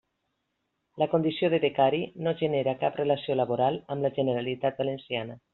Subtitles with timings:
[1.01, 5.43] La condició de becari no genera cap relació laboral amb la Generalitat Valenciana.